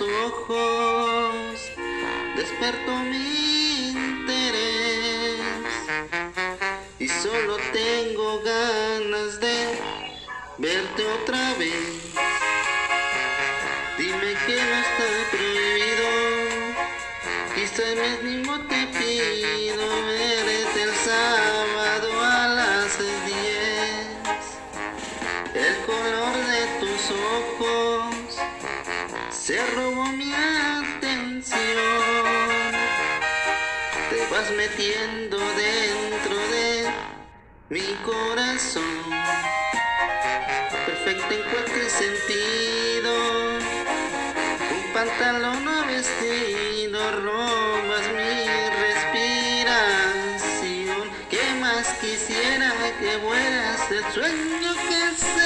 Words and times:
ojos 0.00 1.60
despertó 2.36 2.96
mi 2.96 3.90
interés 3.90 5.40
y 6.98 7.08
solo 7.08 7.56
tengo 7.72 8.40
ganas 8.42 9.40
de 9.40 9.78
verte 10.58 11.06
otra 11.06 11.54
vez. 11.54 12.14
Dime 13.98 14.34
que 14.46 14.56
no 14.56 14.74
está 14.86 15.08
prohibido, 15.30 16.08
quizá 17.54 17.82
mismo 18.22 18.58
te 18.68 18.86
pido 18.98 19.86
verte 20.06 20.82
el 20.82 20.94
sábado 20.94 22.20
a 22.20 22.48
las 22.48 22.98
10. 22.98 23.06
El 25.54 25.76
color 25.86 26.34
de 26.46 26.66
tus 26.80 27.10
ojos 27.10 28.15
se 29.46 29.64
robó 29.76 30.04
mi 30.06 30.32
atención. 30.34 31.60
Te 34.10 34.26
vas 34.28 34.50
metiendo 34.50 35.38
dentro 35.38 36.36
de 36.50 36.90
mi 37.68 37.94
corazón. 38.04 38.82
Perfecto 40.84 41.32
en 41.32 41.42
cualquier 41.42 41.88
sentido. 41.88 43.60
Un 44.74 44.82
pantalón 44.92 45.68
o 45.68 45.86
vestido 45.86 47.12
robas 47.22 48.02
mi 48.18 48.48
respiración. 48.82 51.08
¿Qué 51.30 51.44
más 51.60 51.86
quisiera 52.00 52.74
que 52.98 53.16
fueras 53.20 53.92
el 53.92 54.04
sueño 54.12 54.74
que 54.88 55.02
se 55.14 55.45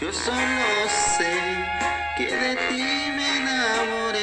Yo 0.00 0.10
solo 0.14 0.88
sé 1.18 1.30
que 2.16 2.34
de 2.34 2.56
ti 2.70 3.12
me 3.16 3.36
enamoré. 3.36 4.20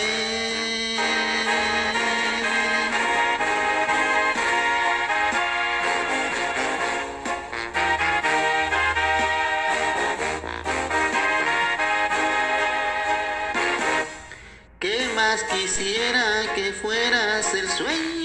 ¿Qué 14.80 15.10
más 15.16 15.44
quisiera 15.44 16.56
que 16.56 16.74
fueras 16.74 17.54
el 17.54 17.70
sueño 17.70 18.17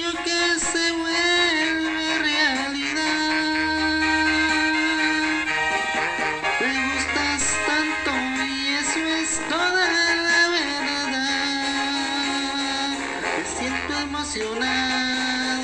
siento 13.63 13.95
emocionado. 14.01 15.63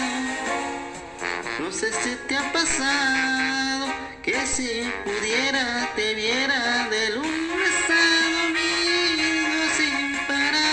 No 1.59 1.73
sé 1.73 1.93
si 1.93 2.15
te 2.29 2.37
ha 2.37 2.53
pasado 2.53 3.87
que 4.23 4.47
si 4.47 4.89
pudiera 5.05 5.91
te 5.97 6.15
viera 6.15 6.89
de 6.91 7.11
lunes 7.17 7.91
a 7.91 8.05
domingo 8.39 9.61
sin 9.77 10.17
parar. 10.29 10.69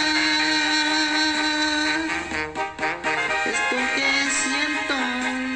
Esto 3.54 3.76
que 3.96 4.12
siento 4.42 4.96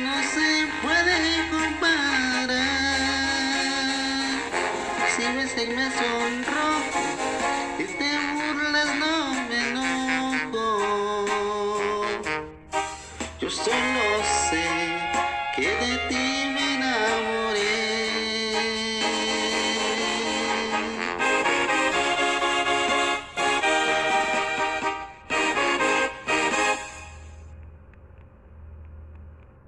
no 0.06 0.16
se 0.34 0.50
puede 0.82 1.18
comparar. 1.52 2.58
Si 5.16 5.24
ves 5.36 5.52
que 5.54 5.66
me 5.76 5.88
sonrojo 6.00 7.04
y 7.78 7.84
te 7.84 8.19
Yo 13.50 13.56
solo 13.56 14.24
sé 14.52 14.64
que 15.56 15.62
de 15.62 15.98
ti 16.08 16.29